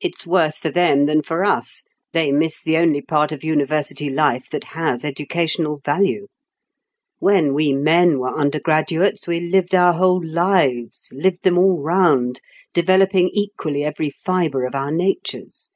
It's 0.00 0.24
worse 0.24 0.56
for 0.60 0.70
them 0.70 1.06
than 1.06 1.20
for 1.20 1.42
us; 1.44 1.82
they 2.12 2.30
miss 2.30 2.62
the 2.62 2.76
only 2.76 3.02
part 3.02 3.32
of 3.32 3.42
university 3.42 4.08
life 4.08 4.48
that 4.50 4.62
has 4.78 5.04
educational 5.04 5.80
value. 5.84 6.28
When 7.18 7.52
we 7.54 7.72
men 7.72 8.20
were 8.20 8.32
undergraduates, 8.38 9.26
we 9.26 9.40
lived 9.40 9.74
our 9.74 9.94
whole 9.94 10.24
lives, 10.24 11.12
lived 11.12 11.42
them 11.42 11.58
all 11.58 11.82
round, 11.82 12.40
developing 12.72 13.30
equally 13.32 13.82
every 13.82 14.10
fibre 14.10 14.64
of 14.64 14.76
our 14.76 14.92
natures. 14.92 15.70